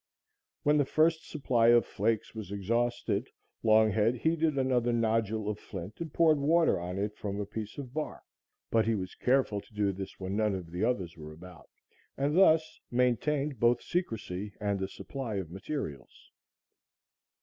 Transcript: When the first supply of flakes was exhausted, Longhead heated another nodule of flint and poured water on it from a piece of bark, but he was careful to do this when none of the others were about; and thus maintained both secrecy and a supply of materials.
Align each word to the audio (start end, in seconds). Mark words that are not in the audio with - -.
When 0.63 0.77
the 0.79 0.85
first 0.85 1.29
supply 1.29 1.67
of 1.67 1.85
flakes 1.85 2.33
was 2.33 2.51
exhausted, 2.51 3.29
Longhead 3.63 4.17
heated 4.17 4.57
another 4.57 4.91
nodule 4.91 5.47
of 5.47 5.59
flint 5.59 6.01
and 6.01 6.11
poured 6.11 6.39
water 6.39 6.79
on 6.79 6.97
it 6.97 7.15
from 7.15 7.39
a 7.39 7.45
piece 7.45 7.77
of 7.77 7.93
bark, 7.93 8.23
but 8.71 8.87
he 8.87 8.95
was 8.95 9.13
careful 9.13 9.61
to 9.61 9.73
do 9.75 9.91
this 9.91 10.19
when 10.19 10.35
none 10.35 10.55
of 10.55 10.71
the 10.71 10.83
others 10.83 11.15
were 11.17 11.33
about; 11.33 11.69
and 12.17 12.35
thus 12.35 12.79
maintained 12.89 13.59
both 13.59 13.83
secrecy 13.83 14.55
and 14.59 14.81
a 14.81 14.87
supply 14.87 15.35
of 15.35 15.51
materials. 15.51 16.31